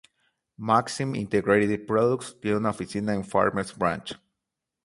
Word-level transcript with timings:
Maxim 0.57 1.13
Integrated 1.13 1.85
Products 1.85 2.35
tiene 2.41 2.57
una 2.57 2.71
oficina 2.71 3.13
en 3.13 3.23
Farmers 3.23 3.77
Branch. 3.77 4.13